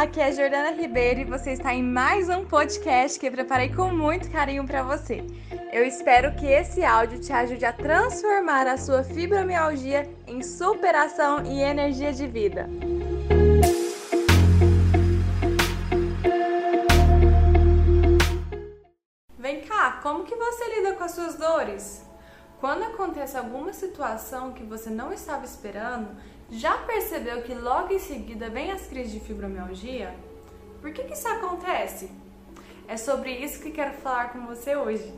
aqui 0.00 0.18
é 0.18 0.32
Jordana 0.32 0.70
Ribeiro 0.70 1.20
e 1.20 1.24
você 1.24 1.52
está 1.52 1.74
em 1.74 1.82
mais 1.82 2.30
um 2.30 2.46
podcast 2.46 3.20
que 3.20 3.26
eu 3.26 3.30
preparei 3.30 3.68
com 3.68 3.92
muito 3.92 4.30
carinho 4.30 4.66
para 4.66 4.82
você. 4.82 5.22
Eu 5.70 5.84
espero 5.84 6.34
que 6.36 6.46
esse 6.46 6.82
áudio 6.82 7.20
te 7.20 7.30
ajude 7.30 7.66
a 7.66 7.72
transformar 7.74 8.66
a 8.66 8.78
sua 8.78 9.04
fibromialgia 9.04 10.08
em 10.26 10.42
superação 10.42 11.44
e 11.44 11.60
energia 11.60 12.14
de 12.14 12.26
vida. 12.26 12.66
Vem 19.38 19.60
cá, 19.66 20.00
como 20.02 20.24
que 20.24 20.34
você 20.34 20.76
lida 20.76 20.94
com 20.94 21.04
as 21.04 21.12
suas 21.12 21.34
dores? 21.36 22.02
Quando 22.58 22.84
acontece 22.84 23.36
alguma 23.36 23.74
situação 23.74 24.54
que 24.54 24.62
você 24.62 24.88
não 24.88 25.12
estava 25.12 25.44
esperando, 25.44 26.08
já 26.50 26.78
percebeu 26.78 27.42
que 27.42 27.54
logo 27.54 27.92
em 27.92 27.98
seguida 27.98 28.50
vem 28.50 28.72
as 28.72 28.86
crises 28.86 29.12
de 29.12 29.20
fibromialgia? 29.20 30.14
Por 30.80 30.92
que, 30.92 31.04
que 31.04 31.14
isso 31.14 31.28
acontece? 31.28 32.10
É 32.88 32.96
sobre 32.96 33.30
isso 33.32 33.62
que 33.62 33.70
quero 33.70 33.94
falar 33.98 34.32
com 34.32 34.46
você 34.46 34.74
hoje. 34.74 35.14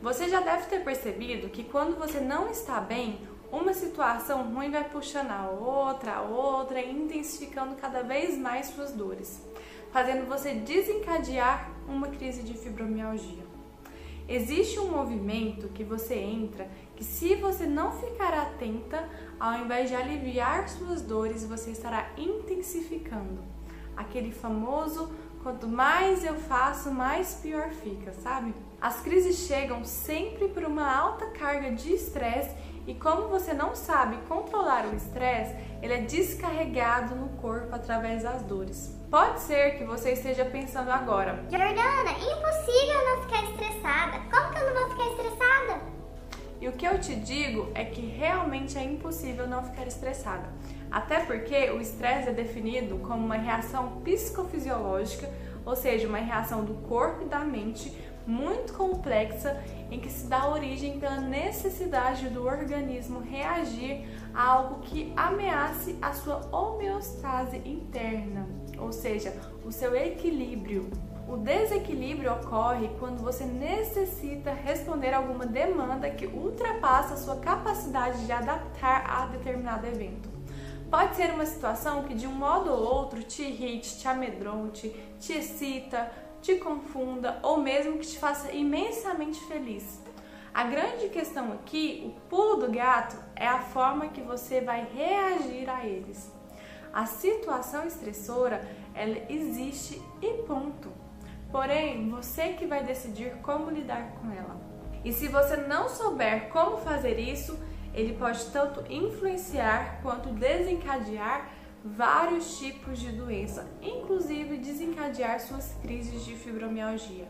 Você 0.00 0.28
já 0.28 0.40
deve 0.40 0.66
ter 0.66 0.84
percebido 0.84 1.48
que 1.48 1.64
quando 1.64 1.98
você 1.98 2.20
não 2.20 2.48
está 2.48 2.80
bem, 2.80 3.18
uma 3.50 3.74
situação 3.74 4.54
ruim 4.54 4.70
vai 4.70 4.84
puxando 4.84 5.32
a 5.32 5.50
outra, 5.50 6.14
a 6.14 6.22
outra, 6.22 6.80
intensificando 6.80 7.74
cada 7.74 8.02
vez 8.02 8.38
mais 8.38 8.66
suas 8.66 8.92
dores, 8.92 9.44
fazendo 9.92 10.28
você 10.28 10.54
desencadear 10.54 11.68
uma 11.88 12.06
crise 12.08 12.42
de 12.42 12.54
fibromialgia. 12.54 13.44
Existe 14.28 14.78
um 14.78 14.88
movimento 14.88 15.68
que 15.70 15.82
você 15.82 16.14
entra 16.14 16.70
que, 17.00 17.04
se 17.04 17.34
você 17.36 17.64
não 17.64 17.92
ficar 17.92 18.34
atenta, 18.34 19.08
ao 19.38 19.54
invés 19.54 19.88
de 19.88 19.96
aliviar 19.96 20.68
suas 20.68 21.00
dores, 21.00 21.46
você 21.46 21.70
estará 21.70 22.10
intensificando 22.14 23.42
aquele 23.96 24.30
famoso 24.30 25.10
quanto 25.42 25.66
mais 25.66 26.22
eu 26.22 26.34
faço, 26.34 26.90
mais 26.90 27.36
pior 27.36 27.70
fica, 27.70 28.12
sabe? 28.12 28.54
As 28.78 29.00
crises 29.00 29.46
chegam 29.46 29.82
sempre 29.82 30.48
por 30.48 30.62
uma 30.62 30.94
alta 30.94 31.26
carga 31.30 31.70
de 31.70 31.90
estresse 31.94 32.54
e 32.86 32.94
como 32.94 33.28
você 33.28 33.54
não 33.54 33.74
sabe 33.74 34.18
controlar 34.28 34.84
o 34.86 34.94
estresse, 34.94 35.56
ele 35.80 35.94
é 35.94 36.00
descarregado 36.02 37.14
no 37.14 37.30
corpo 37.40 37.74
através 37.74 38.24
das 38.24 38.42
dores. 38.42 38.94
Pode 39.10 39.40
ser 39.40 39.78
que 39.78 39.84
você 39.84 40.12
esteja 40.12 40.44
pensando 40.44 40.90
agora: 40.90 41.44
Jordana, 41.50 42.12
impossível 42.12 43.04
não 43.06 43.22
ficar 43.22 43.44
estressada. 43.50 44.18
Como 44.30 44.52
que 44.52 44.58
eu 44.58 44.66
não 44.66 44.80
vou 44.80 44.90
ficar 44.90 45.10
estressada? 45.12 45.49
E 46.60 46.68
o 46.68 46.72
que 46.72 46.86
eu 46.86 47.00
te 47.00 47.16
digo 47.16 47.70
é 47.74 47.84
que 47.84 48.02
realmente 48.02 48.76
é 48.76 48.84
impossível 48.84 49.48
não 49.48 49.64
ficar 49.64 49.86
estressada. 49.86 50.48
Até 50.90 51.20
porque 51.20 51.70
o 51.70 51.80
estresse 51.80 52.28
é 52.28 52.32
definido 52.32 52.98
como 52.98 53.24
uma 53.24 53.36
reação 53.36 54.00
psicofisiológica, 54.02 55.30
ou 55.64 55.74
seja, 55.74 56.06
uma 56.06 56.18
reação 56.18 56.64
do 56.64 56.74
corpo 56.86 57.22
e 57.22 57.28
da 57.28 57.40
mente 57.40 57.96
muito 58.26 58.74
complexa 58.74 59.62
em 59.90 59.98
que 59.98 60.10
se 60.10 60.26
dá 60.26 60.48
origem 60.48 61.00
pela 61.00 61.20
necessidade 61.20 62.28
do 62.28 62.44
organismo 62.44 63.20
reagir 63.20 64.06
a 64.34 64.46
algo 64.46 64.80
que 64.80 65.12
ameace 65.16 65.96
a 66.00 66.12
sua 66.12 66.46
homeostase 66.54 67.56
interna, 67.64 68.46
ou 68.78 68.92
seja, 68.92 69.34
o 69.64 69.72
seu 69.72 69.96
equilíbrio. 69.96 70.90
O 71.30 71.36
desequilíbrio 71.36 72.32
ocorre 72.32 72.90
quando 72.98 73.22
você 73.22 73.44
necessita 73.44 74.50
responder 74.50 75.14
a 75.14 75.18
alguma 75.18 75.46
demanda 75.46 76.10
que 76.10 76.26
ultrapassa 76.26 77.14
a 77.14 77.16
sua 77.16 77.36
capacidade 77.36 78.26
de 78.26 78.32
adaptar 78.32 79.08
a 79.08 79.26
determinado 79.26 79.86
evento. 79.86 80.28
Pode 80.90 81.14
ser 81.14 81.30
uma 81.32 81.46
situação 81.46 82.02
que 82.02 82.14
de 82.14 82.26
um 82.26 82.32
modo 82.32 82.72
ou 82.72 82.82
outro 82.82 83.22
te 83.22 83.42
irrite, 83.42 84.00
te 84.00 84.08
amedronte, 84.08 84.88
te 85.20 85.34
excita, 85.34 86.10
te 86.42 86.56
confunda 86.56 87.38
ou 87.44 87.58
mesmo 87.58 87.98
que 87.98 88.08
te 88.08 88.18
faça 88.18 88.50
imensamente 88.50 89.38
feliz. 89.44 90.02
A 90.52 90.64
grande 90.64 91.10
questão 91.10 91.52
aqui, 91.52 92.12
o 92.12 92.28
pulo 92.28 92.56
do 92.56 92.72
gato, 92.72 93.16
é 93.36 93.46
a 93.46 93.60
forma 93.60 94.08
que 94.08 94.20
você 94.20 94.60
vai 94.60 94.84
reagir 94.92 95.70
a 95.70 95.86
eles. 95.86 96.28
A 96.92 97.06
situação 97.06 97.86
estressora, 97.86 98.68
ela 98.96 99.16
existe 99.28 100.02
e 100.20 100.42
ponto. 100.42 100.99
Porém, 101.50 102.08
você 102.08 102.52
que 102.52 102.66
vai 102.66 102.84
decidir 102.84 103.36
como 103.42 103.70
lidar 103.70 104.12
com 104.20 104.30
ela. 104.30 104.60
E 105.04 105.12
se 105.12 105.28
você 105.28 105.56
não 105.56 105.88
souber 105.88 106.48
como 106.50 106.76
fazer 106.76 107.18
isso, 107.18 107.58
ele 107.94 108.14
pode 108.14 108.44
tanto 108.50 108.84
influenciar 108.92 110.00
quanto 110.02 110.28
desencadear 110.30 111.48
vários 111.84 112.58
tipos 112.58 112.98
de 112.98 113.10
doença, 113.10 113.66
inclusive 113.80 114.58
desencadear 114.58 115.40
suas 115.40 115.74
crises 115.82 116.24
de 116.24 116.36
fibromialgia. 116.36 117.26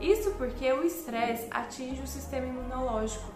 Isso 0.00 0.32
porque 0.32 0.70
o 0.72 0.84
estresse 0.84 1.46
atinge 1.50 2.02
o 2.02 2.06
sistema 2.06 2.46
imunológico. 2.46 3.32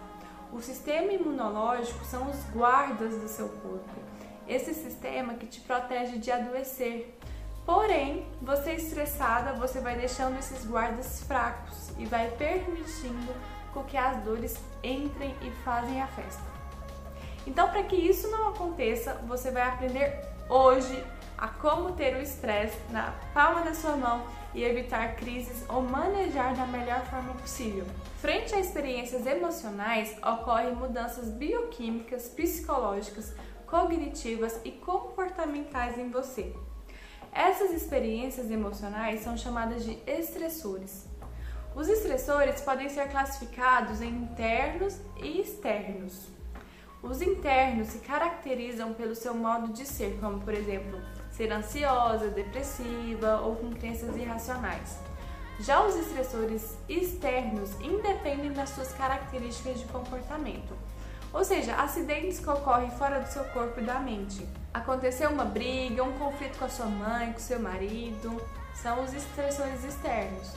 O 0.51 0.59
sistema 0.59 1.11
imunológico 1.11 2.03
são 2.03 2.29
os 2.29 2.43
guardas 2.51 3.15
do 3.15 3.27
seu 3.27 3.47
corpo. 3.49 3.89
Esse 4.47 4.73
sistema 4.73 5.35
que 5.35 5.45
te 5.45 5.61
protege 5.61 6.17
de 6.17 6.31
adoecer. 6.31 7.17
Porém, 7.69 8.25
você 8.41 8.71
estressada, 8.71 9.53
você 9.53 9.79
vai 9.79 9.95
deixando 9.95 10.39
esses 10.39 10.65
guardas 10.65 11.21
fracos 11.25 11.91
e 11.99 12.05
vai 12.07 12.27
permitindo 12.31 13.31
com 13.71 13.83
que 13.83 13.95
as 13.95 14.23
dores 14.23 14.57
entrem 14.83 15.35
e 15.39 15.51
fazem 15.63 16.01
a 16.01 16.07
festa. 16.07 16.41
Então, 17.45 17.69
para 17.69 17.83
que 17.83 17.95
isso 17.95 18.27
não 18.31 18.49
aconteça, 18.49 19.21
você 19.27 19.51
vai 19.51 19.61
aprender 19.61 20.19
hoje 20.49 21.05
a 21.37 21.47
como 21.47 21.91
ter 21.91 22.15
o 22.15 22.19
estresse 22.19 22.75
na 22.89 23.13
palma 23.35 23.61
da 23.61 23.75
sua 23.75 23.95
mão 23.95 24.25
e 24.51 24.63
evitar 24.63 25.15
crises 25.15 25.63
ou 25.69 25.83
manejar 25.83 26.55
da 26.55 26.65
melhor 26.65 27.05
forma 27.05 27.35
possível. 27.35 27.85
Frente 28.19 28.55
a 28.55 28.59
experiências 28.59 29.27
emocionais, 29.27 30.17
ocorrem 30.23 30.73
mudanças 30.73 31.29
bioquímicas, 31.29 32.29
psicológicas, 32.29 33.35
cognitivas 33.67 34.59
e 34.65 34.71
comportamentais 34.71 35.99
em 35.99 36.09
você. 36.09 36.51
Essas 37.31 37.71
experiências 37.71 38.49
emocionais 38.49 39.21
são 39.21 39.37
chamadas 39.37 39.83
de 39.83 39.97
estressores. 40.07 41.07
Os 41.75 41.87
estressores 41.87 42.61
podem 42.61 42.89
ser 42.89 43.09
classificados 43.09 44.01
em 44.01 44.09
internos 44.09 44.99
e 45.17 45.39
externos. 45.39 46.27
Os 47.01 47.21
internos 47.21 47.87
se 47.87 47.99
caracterizam 47.99 48.93
pelo 48.93 49.15
seu 49.15 49.33
modo 49.33 49.71
de 49.71 49.85
ser, 49.85 50.17
como 50.19 50.41
por 50.41 50.53
exemplo, 50.53 50.99
ser 51.31 51.51
ansiosa, 51.51 52.27
depressiva 52.29 53.39
ou 53.41 53.55
com 53.55 53.71
crenças 53.71 54.17
irracionais. 54.17 54.97
Já 55.61 55.85
os 55.85 55.95
estressores 55.95 56.77
externos 56.89 57.71
independem 57.79 58.51
das 58.51 58.69
suas 58.71 58.91
características 58.93 59.79
de 59.79 59.85
comportamento, 59.87 60.73
ou 61.31 61.43
seja, 61.43 61.75
acidentes 61.75 62.39
que 62.39 62.49
ocorrem 62.49 62.89
fora 62.91 63.19
do 63.19 63.31
seu 63.31 63.43
corpo 63.45 63.79
e 63.79 63.83
da 63.83 63.99
mente. 63.99 64.45
Aconteceu 64.71 65.31
uma 65.31 65.45
briga, 65.45 66.03
um 66.03 66.13
conflito 66.19 66.59
com 66.59 66.65
a 66.65 66.69
sua 66.69 66.85
mãe, 66.85 67.33
com 67.33 67.39
seu 67.39 67.59
marido, 67.59 68.39
são 68.75 69.03
os 69.03 69.13
estressores 69.15 69.83
externos. 69.83 70.53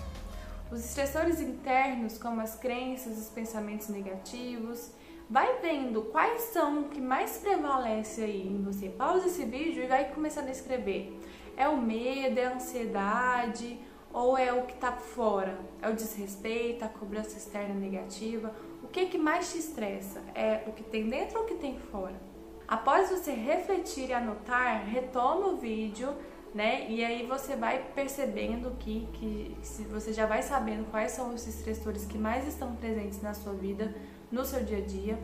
Os 0.71 0.85
estressores 0.85 1.41
internos, 1.41 2.19
como 2.19 2.43
as 2.43 2.55
crenças, 2.55 3.17
os 3.17 3.31
pensamentos 3.31 3.89
negativos, 3.89 4.91
vai 5.31 5.61
vendo 5.61 6.03
quais 6.03 6.43
são 6.43 6.85
que 6.85 7.01
mais 7.01 7.39
prevalece 7.39 8.23
aí 8.23 8.47
em 8.47 8.63
você. 8.63 8.91
Pausa 8.91 9.29
esse 9.29 9.47
vídeo 9.47 9.83
e 9.83 9.87
vai 9.87 10.05
começando 10.13 10.49
a 10.49 10.53
escrever. 10.53 11.19
É 11.57 11.67
o 11.67 11.79
medo, 11.79 12.39
é 12.39 12.47
a 12.47 12.55
ansiedade 12.55 13.79
ou 14.13 14.37
é 14.37 14.53
o 14.53 14.67
que 14.67 14.75
está 14.75 14.93
fora? 14.93 15.59
É 15.81 15.89
o 15.89 15.95
desrespeito, 15.95 16.85
a 16.85 16.89
cobrança 16.89 17.39
externa 17.39 17.75
negativa? 17.75 18.55
O 18.83 18.89
que, 18.89 19.07
que 19.07 19.17
mais 19.17 19.51
te 19.51 19.59
estressa? 19.59 20.21
É 20.35 20.65
o 20.67 20.73
que 20.73 20.83
tem 20.83 21.09
dentro 21.09 21.39
ou 21.39 21.45
o 21.45 21.49
que 21.49 21.55
tem 21.55 21.79
fora? 21.79 22.32
Após 22.73 23.11
você 23.11 23.33
refletir 23.33 24.09
e 24.09 24.13
anotar, 24.15 24.87
retoma 24.87 25.49
o 25.49 25.57
vídeo, 25.59 26.09
né? 26.55 26.87
E 26.89 27.05
aí 27.05 27.27
você 27.27 27.55
vai 27.55 27.85
percebendo 27.95 28.71
que, 28.79 29.07
que 29.13 29.55
você 29.91 30.11
já 30.11 30.25
vai 30.25 30.43
sabendo 30.43 30.91
quais 30.91 31.13
são 31.13 31.35
os 31.35 31.47
estressores 31.47 32.07
que 32.07 32.17
mais 32.17 32.49
estão 32.49 32.75
presentes 32.77 33.21
na 33.21 33.35
sua 33.35 33.53
vida 33.53 33.95
no 34.31 34.43
seu 34.47 34.65
dia 34.65 34.79
a 34.79 34.81
dia 34.81 35.19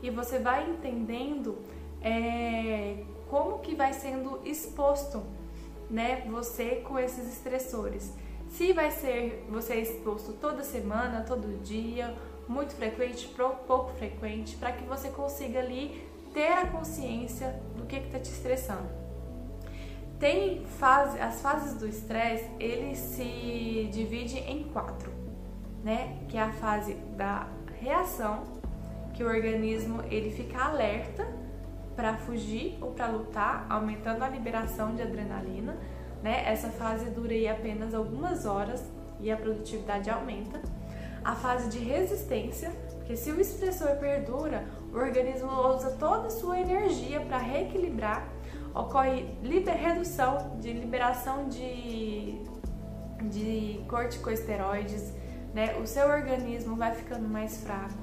e 0.00 0.10
você 0.10 0.38
vai 0.38 0.70
entendendo 0.70 1.58
é, 2.00 3.02
como 3.28 3.58
que 3.58 3.74
vai 3.74 3.92
sendo 3.92 4.40
exposto, 4.44 5.24
né, 5.90 6.24
você 6.30 6.84
com 6.86 6.96
esses 7.00 7.26
estressores. 7.32 8.12
Se 8.48 8.72
vai 8.72 8.92
ser 8.92 9.44
você 9.48 9.74
exposto 9.74 10.34
toda 10.34 10.62
semana, 10.62 11.24
todo 11.26 11.60
dia, 11.64 12.14
muito 12.46 12.76
frequente, 12.76 13.28
pouco 13.66 13.90
frequente, 13.94 14.54
para 14.54 14.70
que 14.70 14.84
você 14.84 15.08
consiga 15.08 15.58
ali 15.58 16.12
ter 16.32 16.52
a 16.52 16.66
consciência 16.66 17.60
do 17.76 17.84
que 17.84 17.96
está 17.96 18.18
te 18.18 18.30
estressando. 18.30 18.88
Tem 20.18 20.64
fase, 20.78 21.20
as 21.20 21.40
fases 21.40 21.74
do 21.74 21.86
estresse, 21.86 22.48
ele 22.60 22.94
se 22.94 23.90
divide 23.92 24.38
em 24.38 24.64
quatro, 24.64 25.12
né? 25.82 26.18
Que 26.28 26.36
é 26.36 26.42
a 26.42 26.52
fase 26.52 26.94
da 27.16 27.48
reação, 27.80 28.44
que 29.14 29.24
o 29.24 29.26
organismo 29.26 30.02
ele 30.10 30.30
fica 30.30 30.64
alerta 30.64 31.26
para 31.96 32.16
fugir 32.16 32.78
ou 32.80 32.92
para 32.92 33.08
lutar, 33.08 33.66
aumentando 33.68 34.22
a 34.22 34.28
liberação 34.28 34.94
de 34.94 35.02
adrenalina. 35.02 35.76
né? 36.22 36.44
Essa 36.46 36.68
fase 36.68 37.10
dura 37.10 37.32
aí 37.32 37.48
apenas 37.48 37.92
algumas 37.92 38.46
horas 38.46 38.82
e 39.20 39.30
a 39.30 39.36
produtividade 39.36 40.08
aumenta. 40.08 40.60
A 41.24 41.34
fase 41.34 41.68
de 41.68 41.78
resistência, 41.78 42.70
porque 42.96 43.16
se 43.16 43.30
o 43.30 43.40
estressor 43.40 43.96
perdura, 43.96 44.64
o 44.92 44.98
organismo 44.98 45.50
usa 45.74 45.92
toda 45.92 46.26
a 46.26 46.30
sua 46.30 46.60
energia 46.60 47.20
para 47.20 47.38
reequilibrar, 47.38 48.28
ocorre 48.74 49.26
redução 49.42 50.58
de 50.60 50.72
liberação 50.72 51.48
de, 51.48 52.42
de 53.30 53.80
corticosteroides, 53.88 55.12
né? 55.54 55.76
O 55.76 55.86
seu 55.86 56.08
organismo 56.08 56.76
vai 56.76 56.94
ficando 56.94 57.28
mais 57.28 57.62
fraco. 57.62 57.94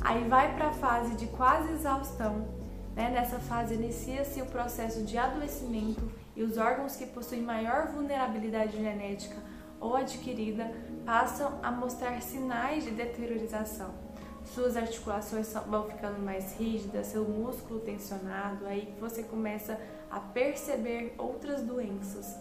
Aí 0.00 0.28
vai 0.28 0.54
para 0.54 0.68
a 0.68 0.72
fase 0.72 1.14
de 1.16 1.26
quase 1.26 1.72
exaustão. 1.72 2.46
Né? 2.94 3.10
Nessa 3.10 3.38
fase 3.38 3.74
inicia-se 3.74 4.40
o 4.40 4.46
processo 4.46 5.02
de 5.02 5.18
adoecimento 5.18 6.10
e 6.34 6.42
os 6.42 6.56
órgãos 6.56 6.96
que 6.96 7.06
possuem 7.06 7.42
maior 7.42 7.88
vulnerabilidade 7.88 8.76
genética 8.76 9.36
ou 9.80 9.96
adquirida 9.96 10.70
passam 11.04 11.58
a 11.62 11.70
mostrar 11.70 12.20
sinais 12.22 12.84
de 12.84 12.90
deteriorização. 12.90 14.05
Suas 14.54 14.76
articulações 14.76 15.52
vão 15.66 15.84
ficando 15.84 16.18
mais 16.18 16.56
rígidas, 16.58 17.08
seu 17.08 17.24
músculo 17.24 17.80
tensionado, 17.80 18.66
aí 18.66 18.94
você 19.00 19.22
começa 19.22 19.78
a 20.10 20.20
perceber 20.20 21.14
outras 21.18 21.62
doenças. 21.62 22.36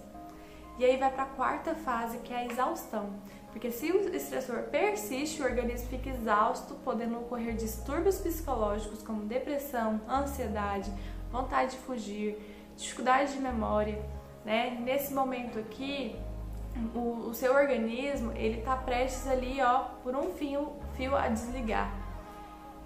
E 0.77 0.85
aí 0.85 0.97
vai 0.97 1.11
para 1.11 1.23
a 1.23 1.27
quarta 1.27 1.73
fase, 1.73 2.17
que 2.19 2.33
é 2.33 2.37
a 2.37 2.45
exaustão. 2.45 3.09
Porque 3.51 3.71
se 3.71 3.91
o 3.91 4.13
estressor 4.13 4.63
persiste, 4.63 5.41
o 5.41 5.45
organismo 5.45 5.87
fica 5.87 6.09
exausto, 6.09 6.75
podendo 6.83 7.17
ocorrer 7.17 7.55
distúrbios 7.55 8.17
psicológicos 8.17 9.01
como 9.01 9.25
depressão, 9.25 10.01
ansiedade, 10.09 10.91
vontade 11.31 11.71
de 11.71 11.77
fugir, 11.77 12.37
dificuldade 12.75 13.33
de 13.33 13.39
memória, 13.39 14.03
né? 14.43 14.77
Nesse 14.81 15.13
momento 15.13 15.57
aqui, 15.57 16.17
o, 16.93 17.29
o 17.29 17.33
seu 17.33 17.53
organismo 17.53 18.33
ele 18.33 18.59
está 18.59 18.75
prestes 18.75 19.25
ali, 19.27 19.61
ó, 19.61 19.85
por 20.03 20.13
um 20.13 20.33
fio, 20.33 20.73
fio 20.95 21.15
a 21.15 21.27
desligar. 21.27 22.05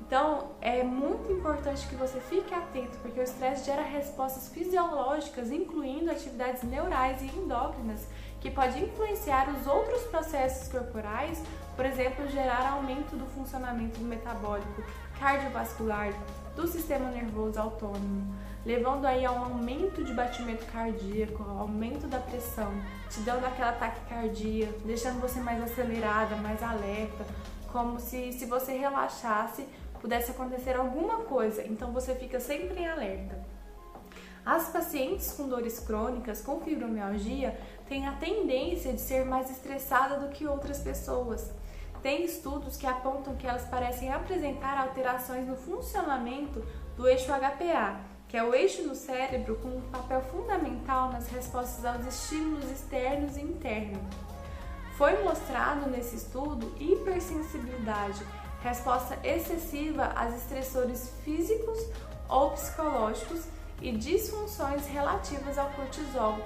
Então, 0.09 0.53
é 0.59 0.81
muito 0.81 1.31
importante 1.31 1.87
que 1.87 1.93
você 1.93 2.19
fique 2.19 2.51
atento, 2.51 2.97
porque 2.99 3.19
o 3.19 3.23
estresse 3.23 3.65
gera 3.65 3.83
respostas 3.83 4.49
fisiológicas, 4.49 5.51
incluindo 5.51 6.09
atividades 6.09 6.63
neurais 6.63 7.21
e 7.21 7.27
endócrinas, 7.27 8.07
que 8.41 8.49
pode 8.49 8.83
influenciar 8.83 9.49
os 9.49 9.67
outros 9.67 10.01
processos 10.05 10.67
corporais, 10.67 11.43
por 11.75 11.85
exemplo, 11.85 12.27
gerar 12.27 12.71
aumento 12.71 13.15
do 13.15 13.25
funcionamento 13.27 13.99
metabólico, 13.99 14.83
cardiovascular, 15.19 16.11
do 16.55 16.67
sistema 16.67 17.11
nervoso 17.11 17.59
autônomo, 17.59 18.33
levando 18.65 19.05
aí 19.05 19.23
a 19.25 19.31
um 19.31 19.43
aumento 19.43 20.03
de 20.03 20.13
batimento 20.13 20.65
cardíaco, 20.71 21.43
aumento 21.43 22.07
da 22.07 22.17
pressão, 22.17 22.71
te 23.09 23.19
dando 23.21 23.45
aquela 23.45 23.73
taquicardia, 23.73 24.73
deixando 24.83 25.21
você 25.21 25.39
mais 25.39 25.61
acelerada, 25.61 26.35
mais 26.37 26.63
alerta, 26.63 27.25
como 27.71 27.99
se, 27.99 28.33
se 28.33 28.45
você 28.45 28.73
relaxasse 28.73 29.65
pudesse 29.99 30.31
acontecer 30.31 30.75
alguma 30.75 31.23
coisa, 31.23 31.65
então 31.65 31.91
você 31.91 32.15
fica 32.15 32.39
sempre 32.39 32.81
em 32.81 32.87
alerta. 32.87 33.37
As 34.45 34.69
pacientes 34.69 35.31
com 35.33 35.47
dores 35.47 35.79
crônicas, 35.79 36.41
com 36.41 36.61
fibromialgia, 36.61 37.59
têm 37.87 38.07
a 38.07 38.13
tendência 38.13 38.93
de 38.93 39.01
ser 39.01 39.25
mais 39.25 39.49
estressada 39.49 40.17
do 40.17 40.29
que 40.29 40.47
outras 40.47 40.79
pessoas. 40.79 41.51
Tem 42.01 42.23
estudos 42.23 42.77
que 42.77 42.87
apontam 42.87 43.35
que 43.35 43.45
elas 43.45 43.65
parecem 43.65 44.11
apresentar 44.11 44.77
alterações 44.77 45.45
no 45.45 45.57
funcionamento 45.57 46.63
do 46.95 47.07
eixo 47.07 47.31
HPA, 47.31 47.99
que 48.27 48.37
é 48.37 48.43
o 48.43 48.53
eixo 48.53 48.83
do 48.83 48.95
cérebro 48.95 49.57
com 49.57 49.67
um 49.67 49.81
papel 49.91 50.21
fundamental 50.21 51.11
nas 51.11 51.27
respostas 51.27 51.83
aos 51.83 52.05
estímulos 52.05 52.71
externos 52.71 53.35
e 53.35 53.41
internos. 53.41 54.01
Foi 54.99 55.23
mostrado 55.23 55.89
nesse 55.89 56.17
estudo 56.17 56.75
hipersensibilidade 56.77 58.21
resposta 58.61 59.17
excessiva 59.23 60.11
a 60.13 60.27
estressores 60.27 61.13
físicos 61.23 61.87
ou 62.27 62.51
psicológicos 62.51 63.45
e 63.81 63.93
disfunções 63.93 64.85
relativas 64.87 65.57
ao 65.57 65.69
cortisol. 65.69 66.39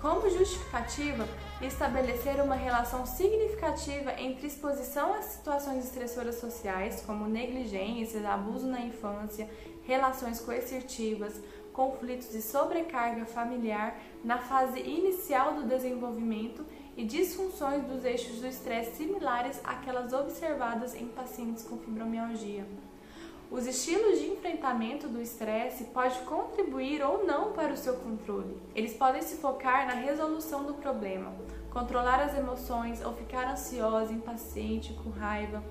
Como 0.00 0.30
justificativa, 0.30 1.26
estabelecer 1.60 2.40
uma 2.40 2.54
relação 2.54 3.04
significativa 3.04 4.12
entre 4.12 4.46
exposição 4.46 5.14
a 5.14 5.22
situações 5.22 5.84
estressoras 5.84 6.36
sociais, 6.36 7.02
como 7.04 7.26
negligência, 7.26 8.20
abuso 8.32 8.68
na 8.68 8.82
infância, 8.82 9.50
relações 9.82 10.38
coercitivas, 10.38 11.34
conflitos 11.72 12.32
e 12.36 12.40
sobrecarga 12.40 13.26
familiar 13.26 13.98
na 14.22 14.38
fase 14.38 14.78
inicial 14.78 15.54
do 15.54 15.64
desenvolvimento 15.64 16.64
e 16.98 17.04
disfunções 17.04 17.84
dos 17.84 18.04
eixos 18.04 18.40
do 18.40 18.48
estresse 18.48 18.96
similares 18.96 19.60
àquelas 19.62 20.12
observadas 20.12 20.96
em 20.96 21.06
pacientes 21.06 21.62
com 21.62 21.78
fibromialgia. 21.78 22.66
Os 23.48 23.68
estilos 23.68 24.18
de 24.18 24.26
enfrentamento 24.26 25.06
do 25.06 25.22
estresse 25.22 25.84
podem 25.84 26.24
contribuir 26.24 27.00
ou 27.00 27.24
não 27.24 27.52
para 27.52 27.72
o 27.72 27.76
seu 27.76 27.94
controle. 27.94 28.60
Eles 28.74 28.94
podem 28.94 29.22
se 29.22 29.36
focar 29.36 29.86
na 29.86 29.94
resolução 29.94 30.64
do 30.64 30.74
problema, 30.74 31.32
controlar 31.70 32.20
as 32.20 32.36
emoções 32.36 33.00
ou 33.02 33.14
ficar 33.14 33.48
ansiosa, 33.48 34.12
impaciente, 34.12 34.92
com 34.94 35.08
raiva. 35.08 35.62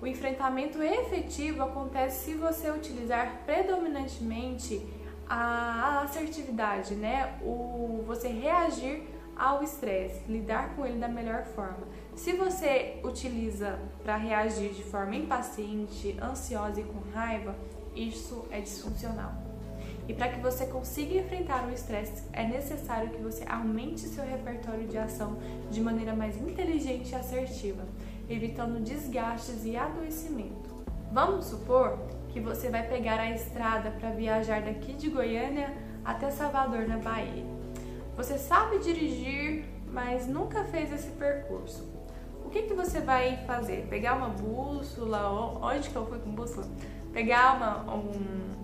O 0.00 0.06
enfrentamento 0.06 0.80
efetivo 0.80 1.64
acontece 1.64 2.26
se 2.26 2.34
você 2.34 2.70
utilizar 2.70 3.42
predominantemente 3.44 4.80
a 5.28 6.02
assertividade, 6.02 6.94
né? 6.94 7.36
O 7.42 8.04
você 8.06 8.28
reagir 8.28 9.15
ao 9.36 9.62
estresse, 9.62 10.22
lidar 10.28 10.74
com 10.74 10.86
ele 10.86 10.98
da 10.98 11.08
melhor 11.08 11.44
forma. 11.44 11.86
Se 12.14 12.32
você 12.32 12.98
utiliza 13.04 13.78
para 14.02 14.16
reagir 14.16 14.72
de 14.72 14.82
forma 14.82 15.14
impaciente, 15.14 16.16
ansiosa 16.20 16.80
e 16.80 16.84
com 16.84 17.00
raiva, 17.12 17.54
isso 17.94 18.46
é 18.50 18.60
disfuncional. 18.60 19.32
E 20.08 20.14
para 20.14 20.28
que 20.28 20.40
você 20.40 20.66
consiga 20.66 21.18
enfrentar 21.18 21.66
o 21.66 21.72
estresse, 21.72 22.22
é 22.32 22.46
necessário 22.46 23.10
que 23.10 23.20
você 23.20 23.44
aumente 23.48 24.00
seu 24.00 24.24
repertório 24.24 24.86
de 24.86 24.96
ação 24.96 25.36
de 25.70 25.80
maneira 25.80 26.14
mais 26.14 26.36
inteligente 26.40 27.10
e 27.10 27.14
assertiva, 27.14 27.84
evitando 28.28 28.82
desgastes 28.82 29.64
e 29.64 29.76
adoecimento. 29.76 30.76
Vamos 31.12 31.46
supor 31.46 31.98
que 32.28 32.40
você 32.40 32.68
vai 32.68 32.86
pegar 32.86 33.18
a 33.18 33.30
estrada 33.30 33.90
para 33.90 34.10
viajar 34.10 34.62
daqui 34.62 34.92
de 34.92 35.10
Goiânia 35.10 35.74
até 36.04 36.30
Salvador, 36.30 36.86
na 36.86 36.98
Bahia. 36.98 37.55
Você 38.16 38.38
sabe 38.38 38.78
dirigir, 38.78 39.66
mas 39.92 40.26
nunca 40.26 40.64
fez 40.64 40.90
esse 40.90 41.10
percurso. 41.10 41.86
O 42.42 42.48
que, 42.48 42.62
que 42.62 42.72
você 42.72 42.98
vai 42.98 43.36
fazer? 43.46 43.86
Pegar 43.90 44.14
uma 44.14 44.30
bússola? 44.30 45.28
Onde 45.60 45.90
que 45.90 45.96
eu 45.96 46.06
fui 46.06 46.18
com 46.18 46.30
bússola? 46.30 46.66
Pegar 47.12 47.56
uma, 47.56 47.94
um, 47.94 48.56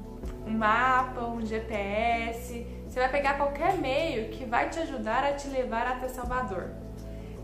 um 0.46 0.50
mapa, 0.50 1.26
um 1.26 1.44
GPS. 1.44 2.66
Você 2.88 2.98
vai 2.98 3.10
pegar 3.10 3.36
qualquer 3.36 3.76
meio 3.76 4.30
que 4.30 4.46
vai 4.46 4.70
te 4.70 4.78
ajudar 4.78 5.22
a 5.22 5.34
te 5.34 5.48
levar 5.48 5.86
até 5.86 6.08
Salvador. 6.08 6.70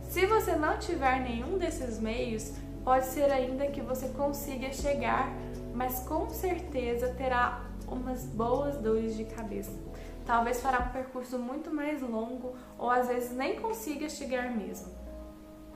Se 0.08 0.24
você 0.24 0.56
não 0.56 0.78
tiver 0.78 1.20
nenhum 1.20 1.58
desses 1.58 1.98
meios, 1.98 2.54
pode 2.82 3.04
ser 3.04 3.30
ainda 3.30 3.66
que 3.66 3.82
você 3.82 4.08
consiga 4.08 4.72
chegar, 4.72 5.30
mas 5.74 6.00
com 6.00 6.30
certeza 6.30 7.08
terá 7.08 7.66
umas 7.86 8.24
boas 8.24 8.78
dores 8.78 9.14
de 9.14 9.24
cabeça 9.24 9.87
talvez 10.28 10.60
fará 10.60 10.80
um 10.80 10.90
percurso 10.90 11.38
muito 11.38 11.74
mais 11.74 12.02
longo 12.02 12.54
ou 12.76 12.90
às 12.90 13.08
vezes 13.08 13.34
nem 13.34 13.58
consiga 13.58 14.10
chegar 14.10 14.54
mesmo. 14.54 14.92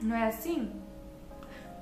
Não 0.02 0.14
é 0.14 0.26
assim? 0.26 0.71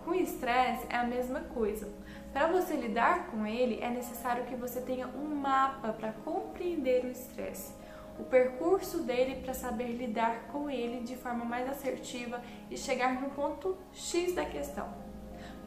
Com 0.04 0.12
o 0.12 0.14
estresse 0.14 0.86
é 0.88 0.94
a 0.94 1.02
mesma 1.02 1.40
coisa. 1.40 1.92
Para 2.32 2.46
você 2.46 2.74
lidar 2.74 3.26
com 3.26 3.44
ele, 3.44 3.80
é 3.80 3.90
necessário 3.90 4.44
que 4.44 4.54
você 4.54 4.80
tenha 4.80 5.08
um 5.08 5.34
mapa 5.34 5.92
para 5.92 6.12
compreender 6.12 7.04
o 7.04 7.10
estresse, 7.10 7.74
o 8.16 8.22
percurso 8.22 9.02
dele 9.02 9.42
para 9.42 9.52
saber 9.52 9.88
lidar 9.88 10.46
com 10.52 10.70
ele 10.70 11.00
de 11.00 11.16
forma 11.16 11.44
mais 11.44 11.68
assertiva 11.68 12.40
e 12.70 12.76
chegar 12.76 13.20
no 13.20 13.30
ponto 13.30 13.76
X 13.92 14.32
da 14.32 14.44
questão. 14.44 14.88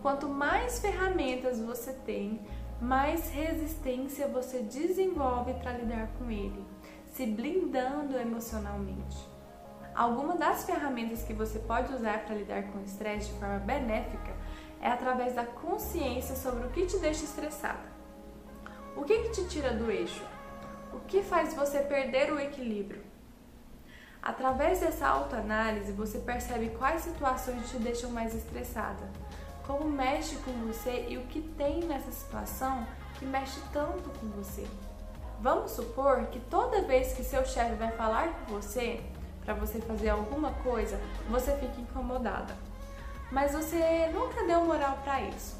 Quanto 0.01 0.29
mais 0.29 0.79
ferramentas 0.79 1.59
você 1.59 1.91
tem, 1.91 2.39
mais 2.79 3.29
resistência 3.29 4.25
você 4.25 4.59
desenvolve 4.59 5.53
para 5.55 5.73
lidar 5.73 6.07
com 6.17 6.31
ele 6.31 6.65
se 7.13 7.27
blindando 7.27 8.17
emocionalmente. 8.17 9.17
Alguma 9.93 10.35
das 10.35 10.65
ferramentas 10.65 11.21
que 11.21 11.33
você 11.33 11.59
pode 11.59 11.93
usar 11.93 12.25
para 12.25 12.35
lidar 12.35 12.63
com 12.63 12.79
o 12.79 12.83
estresse 12.83 13.31
de 13.31 13.39
forma 13.39 13.59
benéfica 13.59 14.35
é 14.81 14.89
através 14.89 15.35
da 15.35 15.45
consciência 15.45 16.35
sobre 16.35 16.65
o 16.65 16.71
que 16.71 16.87
te 16.87 16.97
deixa 16.97 17.23
estressada. 17.23 17.93
O 18.97 19.03
que, 19.03 19.19
que 19.19 19.29
te 19.29 19.47
tira 19.47 19.71
do 19.73 19.91
eixo? 19.91 20.23
O 20.91 20.99
que 21.01 21.21
faz 21.21 21.53
você 21.53 21.79
perder 21.79 22.33
o 22.33 22.39
equilíbrio? 22.39 23.03
Através 24.21 24.79
dessa 24.79 25.07
autoanálise, 25.07 25.91
você 25.91 26.17
percebe 26.17 26.69
quais 26.77 27.03
situações 27.03 27.69
te 27.69 27.77
deixam 27.77 28.09
mais 28.09 28.33
estressada, 28.33 29.07
como 29.67 29.87
mexe 29.87 30.35
com 30.37 30.51
você 30.65 31.05
e 31.09 31.17
o 31.17 31.27
que 31.27 31.41
tem 31.41 31.81
nessa 31.83 32.11
situação 32.11 32.87
que 33.19 33.25
mexe 33.25 33.59
tanto 33.71 34.09
com 34.19 34.27
você. 34.29 34.65
Vamos 35.43 35.71
supor 35.71 36.27
que 36.27 36.39
toda 36.39 36.83
vez 36.83 37.11
que 37.11 37.21
seu 37.21 37.45
chefe 37.45 37.75
vai 37.75 37.91
falar 37.91 38.29
com 38.29 38.53
você, 38.53 39.01
para 39.43 39.53
você 39.53 39.77
fazer 39.81 40.07
alguma 40.07 40.53
coisa, 40.63 40.97
você 41.29 41.51
fica 41.57 41.81
incomodada. 41.81 42.55
Mas 43.29 43.51
você 43.51 44.09
nunca 44.13 44.41
deu 44.47 44.63
moral 44.63 44.99
para 45.03 45.19
isso. 45.19 45.57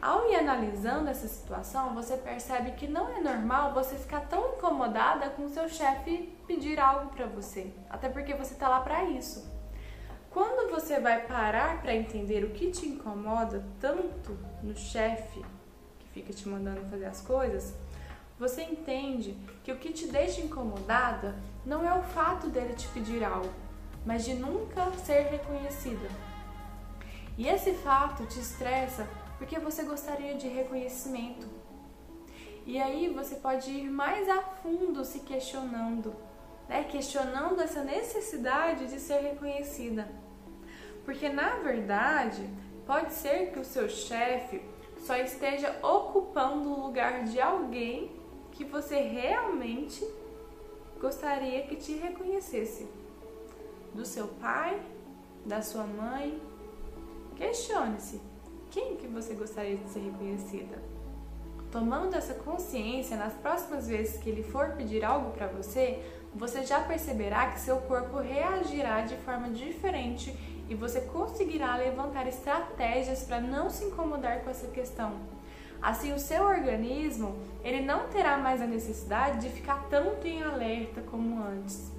Ao 0.00 0.30
ir 0.30 0.36
analisando 0.36 1.10
essa 1.10 1.26
situação, 1.26 1.92
você 1.96 2.16
percebe 2.16 2.70
que 2.76 2.86
não 2.86 3.08
é 3.08 3.20
normal 3.20 3.74
você 3.74 3.96
ficar 3.96 4.20
tão 4.20 4.54
incomodada 4.54 5.30
com 5.30 5.48
seu 5.48 5.68
chefe 5.68 6.32
pedir 6.46 6.78
algo 6.78 7.10
para 7.10 7.26
você, 7.26 7.74
até 7.90 8.08
porque 8.08 8.34
você 8.34 8.54
tá 8.54 8.68
lá 8.68 8.82
para 8.82 9.02
isso. 9.02 9.52
Quando 10.30 10.70
você 10.70 11.00
vai 11.00 11.26
parar 11.26 11.82
para 11.82 11.92
entender 11.92 12.44
o 12.44 12.50
que 12.50 12.70
te 12.70 12.86
incomoda 12.86 13.66
tanto 13.80 14.38
no 14.62 14.76
chefe 14.76 15.44
que 15.98 16.08
fica 16.10 16.32
te 16.32 16.48
mandando 16.48 16.88
fazer 16.88 17.06
as 17.06 17.20
coisas, 17.20 17.74
você 18.38 18.62
entende 18.62 19.36
que 19.64 19.72
o 19.72 19.76
que 19.76 19.92
te 19.92 20.06
deixa 20.06 20.40
incomodada 20.40 21.36
não 21.66 21.84
é 21.86 21.92
o 21.92 22.02
fato 22.02 22.48
dele 22.48 22.74
te 22.74 22.86
pedir 22.88 23.24
algo, 23.24 23.52
mas 24.06 24.24
de 24.24 24.34
nunca 24.34 24.92
ser 24.92 25.24
reconhecida. 25.24 26.08
E 27.36 27.48
esse 27.48 27.72
fato 27.74 28.26
te 28.26 28.38
estressa 28.38 29.08
porque 29.38 29.58
você 29.58 29.82
gostaria 29.82 30.34
de 30.34 30.48
reconhecimento. 30.48 31.46
E 32.66 32.80
aí 32.80 33.08
você 33.08 33.36
pode 33.36 33.70
ir 33.70 33.88
mais 33.88 34.28
a 34.28 34.40
fundo 34.40 35.04
se 35.04 35.20
questionando, 35.20 36.14
né? 36.68 36.84
questionando 36.84 37.60
essa 37.60 37.82
necessidade 37.82 38.86
de 38.86 39.00
ser 39.00 39.20
reconhecida. 39.20 40.08
Porque 41.04 41.28
na 41.28 41.56
verdade, 41.56 42.48
pode 42.86 43.12
ser 43.12 43.52
que 43.52 43.58
o 43.58 43.64
seu 43.64 43.88
chefe 43.88 44.62
só 44.98 45.16
esteja 45.16 45.74
ocupando 45.82 46.70
o 46.70 46.86
lugar 46.86 47.24
de 47.24 47.40
alguém 47.40 48.17
que 48.58 48.64
você 48.64 48.96
realmente 49.00 50.04
gostaria 51.00 51.62
que 51.62 51.76
te 51.76 51.92
reconhecesse. 51.92 52.88
Do 53.94 54.04
seu 54.04 54.26
pai, 54.26 54.82
da 55.46 55.62
sua 55.62 55.84
mãe. 55.84 56.42
Questione-se 57.36 58.20
quem 58.68 58.96
que 58.96 59.06
você 59.06 59.32
gostaria 59.34 59.76
de 59.76 59.88
ser 59.88 60.00
reconhecida? 60.00 60.76
Tomando 61.70 62.16
essa 62.16 62.34
consciência, 62.34 63.16
nas 63.16 63.32
próximas 63.34 63.86
vezes 63.86 64.20
que 64.20 64.28
ele 64.28 64.42
for 64.42 64.72
pedir 64.72 65.04
algo 65.04 65.30
para 65.30 65.46
você, 65.46 66.02
você 66.34 66.64
já 66.64 66.80
perceberá 66.80 67.52
que 67.52 67.60
seu 67.60 67.76
corpo 67.82 68.18
reagirá 68.18 69.02
de 69.02 69.16
forma 69.18 69.50
diferente 69.50 70.36
e 70.68 70.74
você 70.74 71.02
conseguirá 71.02 71.76
levantar 71.76 72.26
estratégias 72.26 73.22
para 73.22 73.40
não 73.40 73.70
se 73.70 73.84
incomodar 73.84 74.42
com 74.42 74.50
essa 74.50 74.66
questão. 74.66 75.37
Assim, 75.80 76.12
o 76.12 76.18
seu 76.18 76.44
organismo 76.44 77.36
ele 77.62 77.82
não 77.82 78.08
terá 78.08 78.36
mais 78.38 78.60
a 78.60 78.66
necessidade 78.66 79.40
de 79.40 79.48
ficar 79.48 79.86
tanto 79.88 80.26
em 80.26 80.42
alerta 80.42 81.00
como 81.02 81.42
antes. 81.42 81.92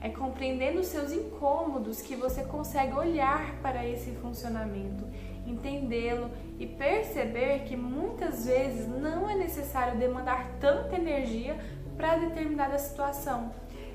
É 0.00 0.08
compreendendo 0.08 0.80
os 0.80 0.86
seus 0.86 1.12
incômodos 1.12 2.02
que 2.02 2.16
você 2.16 2.44
consegue 2.44 2.94
olhar 2.94 3.54
para 3.62 3.86
esse 3.86 4.10
funcionamento 4.16 5.04
entendê-lo 5.46 6.30
e 6.58 6.66
perceber 6.66 7.60
que 7.60 7.76
muitas 7.76 8.46
vezes 8.46 8.88
não 8.88 9.28
é 9.28 9.34
necessário 9.34 9.98
demandar 9.98 10.50
tanta 10.60 10.96
energia 10.96 11.56
para 11.96 12.16
determinada 12.16 12.78
situação, 12.78 13.52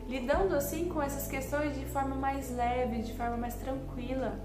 lidando 0.07 0.55
assim 0.55 0.87
com 0.89 1.01
essas 1.01 1.27
questões 1.27 1.77
de 1.77 1.85
forma 1.85 2.15
mais 2.15 2.55
leve, 2.55 3.01
de 3.01 3.13
forma 3.13 3.37
mais 3.37 3.55
tranquila. 3.55 4.39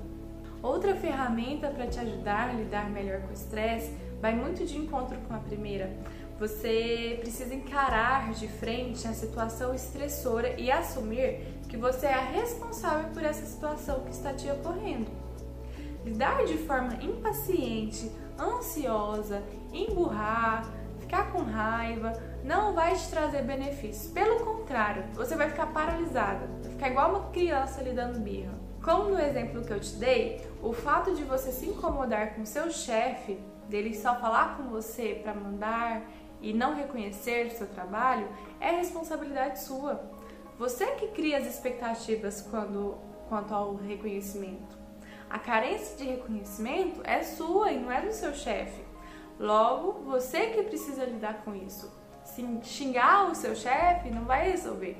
Outra 0.62 0.94
ferramenta 0.96 1.68
para 1.68 1.86
te 1.86 1.98
ajudar 2.00 2.50
a 2.50 2.52
lidar 2.52 2.90
melhor 2.90 3.20
com 3.20 3.28
o 3.28 3.32
estresse 3.32 3.94
vai 4.20 4.34
muito 4.34 4.64
de 4.64 4.76
encontro 4.76 5.18
com 5.28 5.34
a 5.34 5.38
primeira. 5.38 5.90
Você 6.38 7.16
precisa 7.20 7.54
encarar 7.54 8.32
de 8.32 8.46
frente 8.46 9.08
a 9.08 9.12
situação 9.12 9.74
estressora 9.74 10.60
e 10.60 10.70
assumir 10.70 11.40
que 11.68 11.76
você 11.76 12.06
é 12.06 12.14
a 12.14 12.20
responsável 12.20 13.10
por 13.12 13.22
essa 13.22 13.44
situação 13.46 14.00
que 14.00 14.10
está 14.10 14.34
te 14.34 14.50
ocorrendo. 14.50 15.10
Lidar 16.04 16.44
de 16.44 16.58
forma 16.58 16.94
impaciente, 17.02 18.12
ansiosa, 18.38 19.42
emburrar, 19.72 20.70
ficar 21.00 21.32
com 21.32 21.42
raiva, 21.42 22.12
não 22.44 22.74
vai 22.74 22.94
te 22.94 23.08
trazer 23.08 23.42
benefícios. 23.42 24.12
Pelo 24.12 24.44
contrário, 24.44 25.04
você 25.14 25.34
vai 25.34 25.48
ficar 25.48 25.66
paralisada, 25.66 26.46
vai 26.62 26.72
ficar 26.72 26.90
igual 26.90 27.10
uma 27.10 27.30
criança 27.30 27.82
lhe 27.82 27.92
dando 27.92 28.20
birra. 28.20 28.54
Como 28.82 29.10
no 29.10 29.18
exemplo 29.18 29.64
que 29.64 29.72
eu 29.72 29.80
te 29.80 29.96
dei, 29.96 30.46
o 30.62 30.72
fato 30.72 31.14
de 31.14 31.24
você 31.24 31.50
se 31.50 31.66
incomodar 31.66 32.34
com 32.34 32.44
seu 32.44 32.70
chefe, 32.70 33.38
dele 33.68 33.94
só 33.94 34.14
falar 34.16 34.56
com 34.56 34.64
você 34.64 35.20
para 35.22 35.34
mandar 35.34 36.02
e 36.40 36.52
não 36.52 36.74
reconhecer 36.74 37.50
seu 37.50 37.66
trabalho, 37.66 38.28
é 38.60 38.70
responsabilidade 38.70 39.60
sua. 39.60 40.00
Você 40.58 40.86
que 40.92 41.08
cria 41.08 41.38
as 41.38 41.46
expectativas 41.46 42.40
quando, 42.40 42.96
quanto 43.28 43.54
ao 43.54 43.74
reconhecimento. 43.74 44.76
A 45.28 45.38
carência 45.38 45.96
de 45.96 46.04
reconhecimento 46.04 47.00
é 47.04 47.22
sua 47.22 47.72
e 47.72 47.78
não 47.78 47.90
é 47.90 48.00
do 48.00 48.12
seu 48.12 48.34
chefe. 48.34 48.82
Logo, 49.38 50.04
você 50.04 50.46
que 50.46 50.62
precisa 50.62 51.04
lidar 51.04 51.42
com 51.44 51.54
isso. 51.54 51.92
Se 52.24 52.42
xingar 52.62 53.30
o 53.30 53.34
seu 53.34 53.54
chefe 53.54 54.10
não 54.10 54.24
vai 54.24 54.50
resolver. 54.50 54.96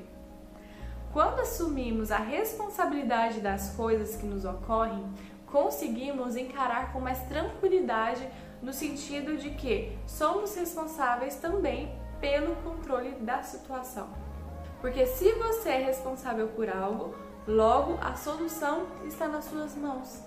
Quando 1.11 1.39
assumimos 1.39 2.11
a 2.11 2.17
responsabilidade 2.17 3.39
das 3.39 3.73
coisas 3.75 4.15
que 4.15 4.25
nos 4.25 4.45
ocorrem, 4.45 5.03
conseguimos 5.51 6.35
encarar 6.35 6.93
com 6.93 6.99
mais 6.99 7.19
tranquilidade 7.23 8.27
no 8.61 8.73
sentido 8.73 9.37
de 9.37 9.51
que 9.51 9.97
somos 10.05 10.55
responsáveis 10.55 11.35
também 11.35 11.91
pelo 12.19 12.55
controle 12.57 13.11
da 13.11 13.41
situação. 13.41 14.09
Porque 14.81 15.05
se 15.05 15.31
você 15.33 15.69
é 15.69 15.83
responsável 15.85 16.47
por 16.49 16.69
algo, 16.69 17.15
Logo, 17.47 17.97
a 18.01 18.13
solução 18.13 18.87
está 19.05 19.25
nas 19.25 19.45
suas 19.45 19.73
mãos. 19.73 20.21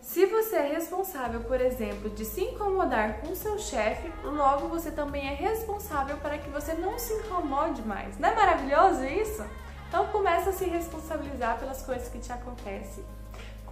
Se 0.00 0.24
você 0.24 0.56
é 0.56 0.72
responsável, 0.72 1.40
por 1.42 1.60
exemplo, 1.60 2.08
de 2.08 2.24
se 2.24 2.40
incomodar 2.40 3.20
com 3.20 3.34
seu 3.34 3.58
chefe, 3.58 4.10
logo 4.24 4.68
você 4.68 4.90
também 4.90 5.28
é 5.28 5.34
responsável 5.34 6.16
para 6.16 6.38
que 6.38 6.48
você 6.48 6.72
não 6.72 6.98
se 6.98 7.12
incomode 7.12 7.82
mais. 7.82 8.18
Não 8.18 8.30
é 8.30 8.34
maravilhoso 8.34 9.04
isso? 9.04 9.44
Então 9.86 10.06
começa 10.06 10.48
a 10.48 10.52
se 10.54 10.64
responsabilizar 10.64 11.58
pelas 11.58 11.82
coisas 11.82 12.08
que 12.08 12.18
te 12.18 12.32
acontecem. 12.32 13.04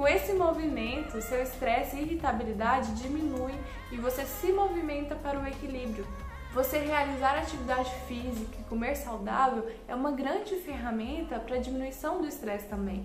Com 0.00 0.08
esse 0.08 0.32
movimento, 0.32 1.20
seu 1.20 1.42
estresse 1.42 1.94
e 1.94 2.00
irritabilidade 2.00 2.94
diminui 2.94 3.52
e 3.92 3.96
você 3.96 4.24
se 4.24 4.50
movimenta 4.50 5.14
para 5.14 5.38
o 5.38 5.46
equilíbrio. 5.46 6.06
Você 6.54 6.78
realizar 6.78 7.36
atividade 7.36 7.90
física 8.08 8.56
e 8.58 8.64
comer 8.64 8.94
saudável 8.94 9.70
é 9.86 9.94
uma 9.94 10.10
grande 10.10 10.56
ferramenta 10.56 11.38
para 11.38 11.56
a 11.56 11.60
diminuição 11.60 12.18
do 12.18 12.26
estresse 12.26 12.66
também. 12.66 13.04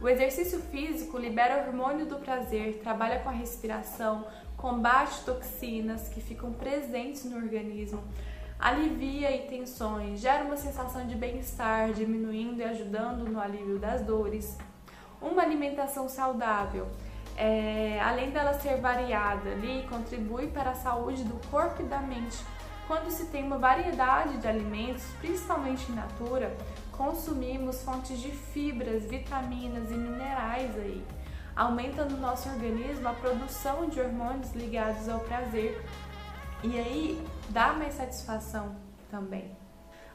O 0.00 0.08
exercício 0.08 0.60
físico 0.60 1.18
libera 1.18 1.58
o 1.58 1.68
hormônio 1.68 2.06
do 2.06 2.16
prazer, 2.16 2.80
trabalha 2.82 3.18
com 3.18 3.28
a 3.28 3.32
respiração, 3.32 4.26
combate 4.56 5.22
toxinas 5.26 6.08
que 6.08 6.22
ficam 6.22 6.54
presentes 6.54 7.22
no 7.26 7.36
organismo, 7.36 8.02
alivia 8.58 9.28
tensões, 9.46 10.20
gera 10.20 10.44
uma 10.44 10.56
sensação 10.56 11.06
de 11.06 11.16
bem-estar, 11.16 11.92
diminuindo 11.92 12.60
e 12.60 12.64
ajudando 12.64 13.28
no 13.28 13.38
alívio 13.38 13.78
das 13.78 14.00
dores. 14.00 14.56
Uma 15.20 15.42
alimentação 15.42 16.08
saudável, 16.08 16.88
é, 17.36 18.00
além 18.02 18.30
dela 18.30 18.54
ser 18.54 18.80
variada 18.80 19.50
ali, 19.50 19.86
contribui 19.88 20.48
para 20.48 20.70
a 20.70 20.74
saúde 20.74 21.24
do 21.24 21.34
corpo 21.48 21.82
e 21.82 21.84
da 21.84 21.98
mente 21.98 22.38
quando 22.90 23.08
se 23.08 23.26
tem 23.26 23.44
uma 23.44 23.56
variedade 23.56 24.38
de 24.38 24.48
alimentos, 24.48 25.04
principalmente 25.20 25.92
in 25.92 25.94
natura, 25.94 26.52
consumimos 26.90 27.84
fontes 27.84 28.18
de 28.18 28.32
fibras, 28.32 29.04
vitaminas 29.04 29.88
e 29.92 29.94
minerais 29.94 30.76
aí. 30.76 31.06
Aumenta 31.54 32.04
no 32.04 32.16
nosso 32.16 32.48
organismo 32.48 33.06
a 33.06 33.12
produção 33.12 33.88
de 33.88 34.00
hormônios 34.00 34.52
ligados 34.54 35.08
ao 35.08 35.20
prazer 35.20 35.86
e 36.64 36.76
aí 36.80 37.24
dá 37.50 37.74
mais 37.74 37.94
satisfação 37.94 38.74
também. 39.08 39.59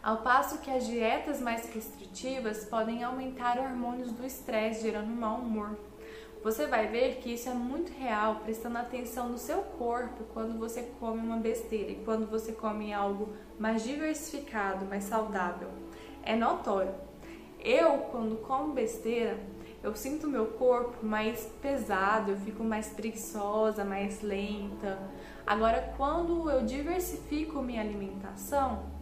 Ao 0.06 0.18
passo 0.18 0.60
que 0.60 0.70
as 0.70 0.86
dietas 0.86 1.42
mais 1.42 1.68
restritivas 1.74 2.64
podem 2.64 3.04
aumentar 3.04 3.58
hormônios 3.58 4.12
do 4.12 4.24
estresse, 4.24 4.84
gerando 4.84 5.08
mau 5.08 5.40
humor. 5.40 5.76
Você 6.44 6.68
vai 6.68 6.86
ver 6.86 7.16
que 7.16 7.34
isso 7.34 7.50
é 7.50 7.56
muito 7.56 7.92
real, 7.92 8.36
prestando 8.44 8.78
atenção 8.78 9.30
no 9.30 9.40
seu 9.40 9.64
corpo 9.64 10.24
quando 10.32 10.60
você 10.60 10.84
come 11.00 11.22
uma 11.22 11.38
besteira 11.38 11.92
e 11.92 12.04
quando 12.06 12.30
você 12.30 12.52
come 12.52 12.94
algo 12.94 13.34
mais 13.58 13.84
diversificado, 13.84 14.86
mais 14.86 15.06
saudável. 15.06 15.70
É 16.22 16.36
notório. 16.36 16.94
Eu, 17.60 17.98
quando 18.12 18.36
como 18.44 18.74
besteira, 18.74 19.40
eu 19.82 19.96
sinto 19.96 20.28
meu 20.28 20.46
corpo 20.46 21.04
mais 21.04 21.52
pesado, 21.64 22.30
eu 22.30 22.38
fico 22.38 22.64
mais 22.64 22.90
preguiçosa, 22.90 23.84
mais 23.84 24.22
lenta. 24.22 25.00
Agora, 25.48 25.96
quando 25.98 26.48
eu 26.48 26.64
diversifico 26.64 27.60
minha 27.60 27.82
alimentação, 27.82 28.94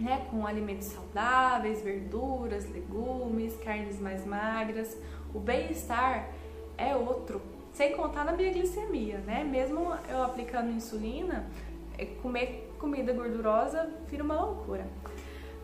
né, 0.00 0.26
com 0.30 0.46
alimentos 0.46 0.88
saudáveis, 0.88 1.82
verduras, 1.82 2.68
legumes, 2.68 3.56
carnes 3.56 4.00
mais 4.00 4.24
magras, 4.26 4.96
o 5.34 5.38
bem-estar 5.38 6.28
é 6.76 6.96
outro. 6.96 7.40
Sem 7.72 7.96
contar 7.96 8.24
na 8.24 8.32
minha 8.32 8.52
glicemia, 8.52 9.18
né? 9.18 9.44
Mesmo 9.44 9.94
eu 10.08 10.22
aplicando 10.24 10.70
insulina, 10.70 11.46
é 11.96 12.04
comer 12.04 12.74
comida 12.78 13.12
gordurosa 13.12 13.88
vira 14.08 14.24
uma 14.24 14.40
loucura. 14.42 14.86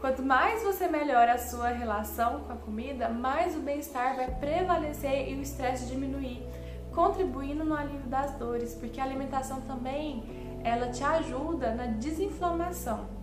Quanto 0.01 0.23
mais 0.23 0.63
você 0.63 0.87
melhora 0.87 1.33
a 1.33 1.39
sua 1.39 1.69
relação 1.69 2.41
com 2.41 2.53
a 2.53 2.57
comida, 2.57 3.09
mais 3.09 3.57
o 3.57 3.61
bem-estar 3.61 4.15
vai 4.15 4.31
prevalecer 4.31 5.31
e 5.31 5.35
o 5.35 5.41
estresse 5.41 5.87
diminuir, 5.87 6.47
contribuindo 6.95 7.65
no 7.65 7.75
alívio 7.75 8.07
das 8.07 8.33
dores, 8.33 8.75
porque 8.75 9.01
a 9.01 9.05
alimentação 9.05 9.63
também 9.63 10.23
ela 10.63 10.91
te 10.91 11.03
ajuda 11.03 11.75
na 11.75 11.87
desinflamação. 11.87 13.16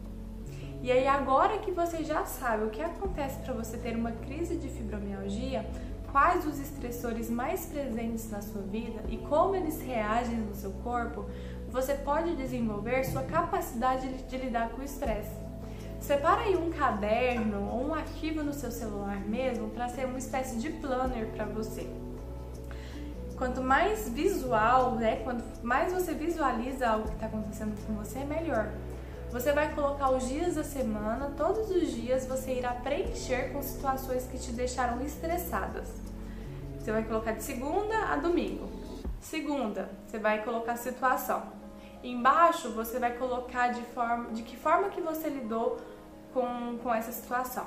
E 0.83 0.91
aí 0.91 1.07
agora 1.07 1.59
que 1.59 1.71
você 1.71 2.03
já 2.03 2.25
sabe 2.25 2.65
o 2.65 2.69
que 2.69 2.81
acontece 2.81 3.39
para 3.39 3.53
você 3.53 3.77
ter 3.77 3.95
uma 3.95 4.11
crise 4.11 4.57
de 4.57 4.67
fibromialgia, 4.67 5.65
quais 6.11 6.45
os 6.45 6.59
estressores 6.59 7.29
mais 7.29 7.65
presentes 7.67 8.29
na 8.29 8.41
sua 8.41 8.61
vida 8.63 9.01
e 9.07 9.15
como 9.17 9.55
eles 9.55 9.81
reagem 9.81 10.35
no 10.35 10.53
seu 10.53 10.71
corpo, 10.83 11.25
você 11.69 11.93
pode 11.93 12.35
desenvolver 12.35 13.05
sua 13.05 13.23
capacidade 13.23 14.09
de 14.23 14.37
lidar 14.37 14.71
com 14.71 14.81
o 14.81 14.83
estresse. 14.83 15.31
Separa 16.01 16.41
aí 16.41 16.57
um 16.57 16.69
caderno 16.69 17.65
ou 17.71 17.87
um 17.87 17.93
arquivo 17.93 18.43
no 18.43 18.51
seu 18.51 18.69
celular 18.69 19.21
mesmo 19.21 19.69
para 19.69 19.87
ser 19.87 20.05
uma 20.05 20.17
espécie 20.17 20.57
de 20.57 20.69
planner 20.69 21.27
para 21.27 21.45
você. 21.45 21.89
Quanto 23.37 23.61
mais 23.61 24.09
visual, 24.09 24.95
né, 24.95 25.21
quanto 25.23 25.45
mais 25.65 25.93
você 25.93 26.13
visualiza 26.13 26.89
algo 26.89 27.07
que 27.07 27.13
está 27.13 27.27
acontecendo 27.27 27.73
com 27.87 27.93
você, 27.93 28.25
melhor. 28.25 28.69
Você 29.33 29.51
vai 29.51 29.73
colocar 29.73 30.11
os 30.11 30.27
dias 30.27 30.53
da 30.53 30.63
semana, 30.63 31.33
todos 31.35 31.71
os 31.71 31.91
dias 31.91 32.27
você 32.27 32.53
irá 32.53 32.71
preencher 32.71 33.51
com 33.51 33.63
situações 33.63 34.27
que 34.27 34.37
te 34.37 34.51
deixaram 34.51 35.01
estressadas. 35.01 35.87
Você 36.77 36.91
vai 36.91 37.03
colocar 37.03 37.31
de 37.31 37.41
segunda 37.41 37.97
a 38.13 38.15
domingo. 38.15 38.69
Segunda, 39.19 39.89
você 40.05 40.19
vai 40.19 40.43
colocar 40.43 40.75
situação. 40.75 41.41
Embaixo 42.03 42.69
você 42.73 42.99
vai 42.99 43.13
colocar 43.13 43.69
de, 43.69 43.81
forma, 43.81 44.31
de 44.33 44.43
que 44.43 44.55
forma 44.55 44.89
que 44.89 45.01
você 45.01 45.29
lidou 45.29 45.81
com, 46.31 46.77
com 46.83 46.93
essa 46.93 47.11
situação. 47.11 47.65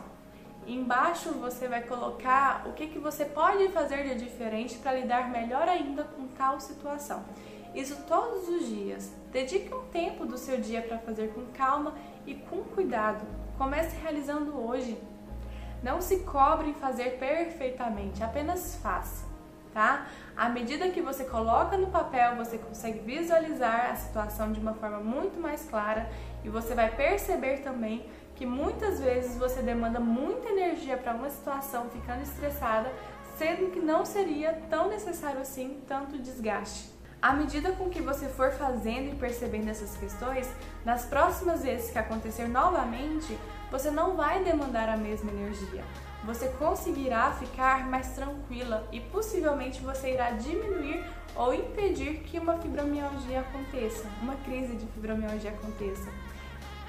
Embaixo 0.69 1.33
você 1.33 1.67
vai 1.67 1.83
colocar 1.83 2.63
o 2.69 2.75
que, 2.75 2.87
que 2.87 3.01
você 3.01 3.25
pode 3.25 3.71
fazer 3.71 4.05
de 4.05 4.25
diferente 4.25 4.79
para 4.79 4.93
lidar 4.93 5.31
melhor 5.31 5.69
ainda 5.69 6.05
com 6.05 6.29
tal 6.29 6.61
situação. 6.61 7.25
Isso 7.77 7.95
todos 8.09 8.49
os 8.49 8.67
dias. 8.67 9.13
Dedique 9.31 9.73
um 9.75 9.83
tempo 9.89 10.25
do 10.25 10.39
seu 10.39 10.59
dia 10.59 10.81
para 10.81 10.99
fazer 10.99 11.35
com 11.35 11.45
calma 11.53 11.95
e 12.27 12.35
com 12.35 12.65
cuidado. 12.65 13.23
Comece 13.59 13.95
realizando 13.97 14.59
hoje. 14.59 14.99
Não 15.83 16.01
se 16.01 16.21
cobre 16.21 16.71
em 16.71 16.75
fazer 16.75 17.19
perfeitamente, 17.19 18.25
apenas 18.25 18.77
faça, 18.77 19.27
tá? 19.75 20.07
À 20.35 20.49
medida 20.49 20.89
que 20.89 21.03
você 21.03 21.25
coloca 21.25 21.77
no 21.77 21.89
papel, 21.89 22.35
você 22.37 22.57
consegue 22.57 23.01
visualizar 23.01 23.91
a 23.91 23.95
situação 23.95 24.53
de 24.53 24.59
uma 24.59 24.73
forma 24.73 25.01
muito 25.01 25.39
mais 25.39 25.69
clara 25.69 26.09
e 26.43 26.49
você 26.49 26.75
vai 26.75 26.91
perceber 26.97 27.59
também 27.59 28.09
que 28.35 28.47
muitas 28.47 29.01
vezes 29.01 29.37
você 29.37 29.61
demanda 29.61 30.01
muita 30.01 30.49
energia 30.49 30.97
para 30.97 31.13
uma 31.13 31.29
situação 31.29 31.91
ficando 31.91 32.23
estressada, 32.23 32.91
sendo 33.37 33.71
que 33.71 33.81
não 33.81 34.07
seria 34.07 34.55
tão 34.71 34.89
necessário 34.89 35.41
assim 35.41 35.83
tanto 35.87 36.19
desgaste. 36.19 36.96
À 37.21 37.33
medida 37.33 37.73
com 37.73 37.89
que 37.89 38.01
você 38.01 38.27
for 38.29 38.53
fazendo 38.53 39.13
e 39.13 39.17
percebendo 39.17 39.69
essas 39.69 39.97
questões, 39.97 40.49
nas 40.85 41.07
próximas 41.07 41.63
vezes 41.63 41.91
que 41.91 41.99
acontecer 41.99 42.47
novamente, 42.47 43.37
você 43.71 43.91
não 43.91 44.17
vai 44.17 44.45
demandar 44.45 44.89
a 44.89 44.97
mesma 44.97 45.31
energia. 45.31 45.83
Você 46.25 46.49
conseguirá 46.51 47.33
ficar 47.33 47.89
mais 47.89 48.11
tranquila 48.11 48.87
e 48.93 49.01
possivelmente 49.01 49.81
você 49.81 50.13
irá 50.13 50.31
diminuir 50.33 51.05
ou 51.35 51.55
impedir 51.55 52.21
que 52.21 52.39
uma 52.39 52.59
fibromialgia 52.59 53.41
aconteça, 53.41 54.09
uma 54.23 54.37
crise 54.37 54.75
de 54.77 54.87
fibromialgia 54.87 55.51
aconteça 55.51 56.11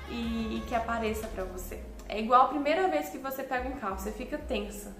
e, 0.10 0.64
que 0.68 0.76
apareça 0.76 1.28
para 1.28 1.44
você. 1.44 1.82
É 2.08 2.20
igual 2.20 2.44
a 2.44 2.48
primeira 2.48 2.88
vez 2.88 3.10
que 3.10 3.18
você 3.18 3.44
pega 3.44 3.68
um 3.68 3.78
carro, 3.78 4.00
você 4.00 4.12
fica 4.12 4.38
tensa. 4.38 4.96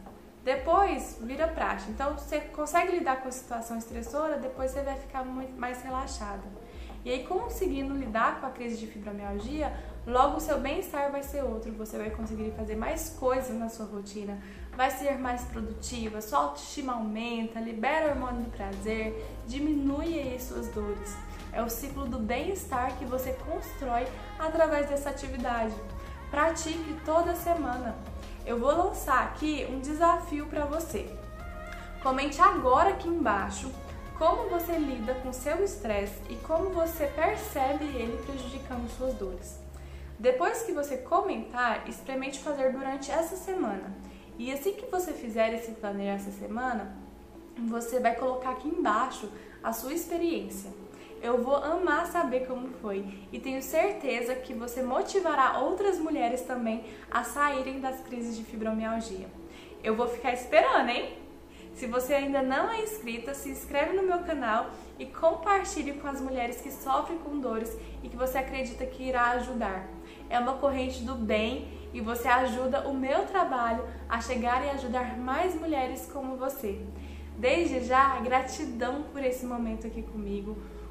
Depois 0.48 1.18
vira 1.20 1.46
prática. 1.46 1.92
Então 1.92 2.14
você 2.14 2.40
consegue 2.40 2.94
lidar 2.94 3.18
com 3.18 3.28
a 3.28 3.32
situação 3.34 3.78
estressora, 3.78 4.38
depois 4.38 4.72
você 4.72 4.82
vai 4.82 4.96
ficar 4.96 5.26
muito 5.26 5.60
mais 5.60 5.84
relaxada. 5.84 6.46
E 7.04 7.12
aí, 7.12 7.26
conseguindo 7.26 7.94
lidar 7.94 8.40
com 8.40 8.46
a 8.46 8.50
crise 8.50 8.78
de 8.78 8.88
fibromialgia, 8.88 9.74
logo 10.06 10.38
o 10.38 10.40
seu 10.40 10.58
bem-estar 10.58 11.12
vai 11.12 11.22
ser 11.22 11.44
outro. 11.44 11.74
Você 11.74 11.98
vai 11.98 12.12
conseguir 12.12 12.52
fazer 12.52 12.78
mais 12.78 13.10
coisas 13.10 13.54
na 13.60 13.68
sua 13.68 13.88
rotina, 13.88 14.42
vai 14.74 14.90
ser 14.90 15.18
mais 15.18 15.44
produtiva, 15.44 16.22
sua 16.22 16.40
autoestima 16.40 16.94
aumenta, 16.94 17.60
libera 17.60 18.08
o 18.08 18.10
hormônio 18.12 18.44
do 18.44 18.50
prazer, 18.50 19.22
diminui 19.46 20.18
aí 20.18 20.40
suas 20.40 20.70
dores. 20.70 21.14
É 21.52 21.62
o 21.62 21.70
ciclo 21.70 22.06
do 22.06 22.20
bem-estar 22.20 22.98
que 22.98 23.04
você 23.04 23.34
constrói 23.46 24.08
através 24.40 24.88
dessa 24.88 25.10
atividade. 25.10 25.76
Pratique 26.32 26.98
toda 27.04 27.36
semana. 27.36 27.98
Eu 28.48 28.58
vou 28.58 28.72
lançar 28.72 29.26
aqui 29.26 29.68
um 29.70 29.82
desafio 29.82 30.46
para 30.46 30.64
você. 30.64 31.06
Comente 32.02 32.42
agora 32.42 32.92
aqui 32.92 33.10
embaixo 33.10 33.70
como 34.18 34.50
você 34.50 34.78
lida 34.78 35.14
com 35.16 35.34
seu 35.34 35.62
estresse 35.62 36.22
e 36.30 36.36
como 36.38 36.70
você 36.70 37.08
percebe 37.08 37.84
ele 37.84 38.18
prejudicando 38.26 38.90
suas 38.98 39.16
dores. 39.16 39.60
Depois 40.18 40.64
que 40.64 40.72
você 40.72 40.96
comentar, 40.96 41.90
experimente 41.90 42.40
fazer 42.40 42.72
durante 42.72 43.12
essa 43.12 43.36
semana. 43.36 43.94
E 44.40 44.50
assim 44.50 44.72
que 44.76 44.86
você 44.86 45.12
fizer 45.12 45.54
esse 45.54 45.72
planner 45.72 46.16
essa 46.16 46.32
semana, 46.32 46.96
você 47.68 48.00
vai 48.00 48.16
colocar 48.16 48.52
aqui 48.52 48.70
embaixo 48.70 49.30
a 49.62 49.74
sua 49.74 49.94
experiência. 49.94 50.72
Eu 51.28 51.44
vou 51.44 51.58
amar 51.58 52.06
saber 52.06 52.48
como 52.48 52.70
foi 52.82 53.06
e 53.34 53.38
tenho 53.38 53.62
certeza 53.62 54.34
que 54.34 54.54
você 54.54 54.82
motivará 54.82 55.60
outras 55.60 56.00
mulheres 56.00 56.44
também 56.44 56.86
a 57.12 57.22
saírem 57.22 57.82
das 57.82 58.00
crises 58.00 58.38
de 58.38 58.46
fibromialgia. 58.46 59.28
Eu 59.84 59.94
vou 59.94 60.08
ficar 60.08 60.32
esperando, 60.34 60.90
hein? 60.90 61.18
Se 61.74 61.86
você 61.86 62.14
ainda 62.14 62.42
não 62.42 62.72
é 62.72 62.82
inscrita, 62.82 63.34
se 63.34 63.50
inscreve 63.50 63.94
no 63.94 64.04
meu 64.04 64.20
canal 64.20 64.70
e 64.98 65.06
compartilhe 65.06 65.96
com 66.00 66.08
as 66.08 66.22
mulheres 66.22 66.62
que 66.62 66.72
sofrem 66.72 67.18
com 67.18 67.40
dores 67.40 67.78
e 68.02 68.08
que 68.08 68.16
você 68.16 68.38
acredita 68.38 68.86
que 68.86 69.04
irá 69.04 69.32
ajudar. 69.32 69.86
É 70.30 70.40
uma 70.40 70.54
corrente 70.54 71.04
do 71.04 71.14
bem 71.14 71.68
e 71.94 72.00
você 72.00 72.30
ajuda 72.30 72.88
o 72.88 72.94
meu 72.94 73.26
trabalho 73.26 73.84
a 74.08 74.22
chegar 74.22 74.66
e 74.66 74.70
ajudar 74.70 75.18
mais 75.18 75.54
mulheres 75.54 76.10
como 76.10 76.38
você. 76.38 76.82
Desde 77.38 77.82
já, 77.82 78.18
gratidão 78.22 79.04
por 79.12 79.22
esse 79.22 79.46
momento 79.46 79.86
aqui 79.86 80.02
comigo. 80.02 80.58